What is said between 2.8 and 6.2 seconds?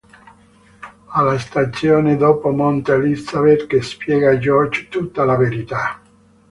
Elizabeth, che spiega a George tutta la verità.